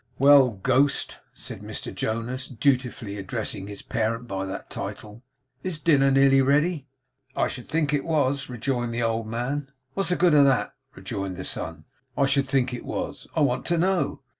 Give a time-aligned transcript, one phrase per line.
[0.17, 5.21] 'Well, ghost!' said Mr Jonas, dutifully addressing his parent by that title.
[5.61, 6.87] 'Is dinner nearly ready?'
[7.35, 9.69] 'I should think it was,' rejoined the old man.
[9.93, 11.85] 'What's the good of that?' rejoined the son.
[12.17, 13.27] 'I should think it was.
[13.35, 14.21] I want to know.